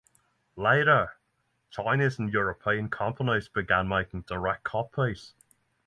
Later 0.55 1.15
Chinese 1.69 2.17
and 2.17 2.33
European 2.33 2.89
companies 2.89 3.47
began 3.47 3.87
making 3.87 4.21
direct 4.21 4.63
copies. 4.63 5.35